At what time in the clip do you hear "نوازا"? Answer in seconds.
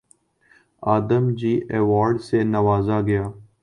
2.53-2.97